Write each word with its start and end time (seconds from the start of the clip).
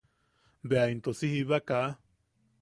Bea 0.71 0.85
into 0.93 1.11
si 1.19 1.29
jiba 1.33 1.57
kaa. 1.69 1.87